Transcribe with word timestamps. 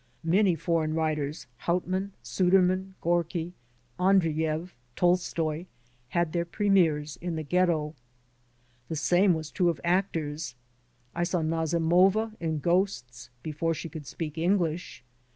Many 0.23 0.55
foreign 0.55 0.95
writers— 0.95 1.45
^Hauptmann, 1.65 2.09
Sudermann, 2.23 2.95
Gorky, 3.01 3.53
Andreiyev, 3.99 4.71
Tolstoy— 4.95 5.67
^had 6.15 6.31
their 6.31 6.43
premieres 6.43 7.17
in 7.17 7.35
the 7.35 7.43
Ghetto. 7.43 7.93
The 8.89 8.95
same 8.95 9.35
was 9.35 9.51
true 9.51 9.69
of 9.69 9.79
actors; 9.83 10.55
I 11.13 11.23
saw 11.23 11.43
Nazimova 11.43 12.31
in 12.39 12.57
"Ghosts'* 12.61 13.29
before 13.43 13.75
she 13.75 13.89
could 13.89 14.07
speak 14.07 14.39
English. 14.39 15.03